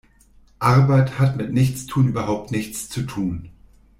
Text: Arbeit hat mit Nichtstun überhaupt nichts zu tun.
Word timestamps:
Arbeit 0.57 1.19
hat 1.19 1.37
mit 1.37 1.53
Nichtstun 1.53 2.07
überhaupt 2.07 2.49
nichts 2.49 2.89
zu 2.89 3.03
tun. 3.03 3.51